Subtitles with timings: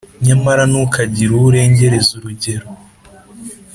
[0.25, 2.67] Nyamara ntukagire uwo urengereza urugero,